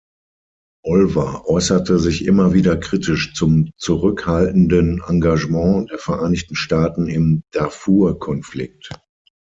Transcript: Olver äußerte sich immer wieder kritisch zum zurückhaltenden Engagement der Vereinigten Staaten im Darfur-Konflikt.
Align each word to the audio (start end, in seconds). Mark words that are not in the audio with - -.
Olver 0.83 1.45
äußerte 1.47 1.99
sich 1.99 2.25
immer 2.25 2.55
wieder 2.55 2.75
kritisch 2.75 3.35
zum 3.35 3.69
zurückhaltenden 3.77 5.03
Engagement 5.07 5.91
der 5.91 5.99
Vereinigten 5.99 6.55
Staaten 6.55 7.07
im 7.07 7.43
Darfur-Konflikt. 7.51 8.89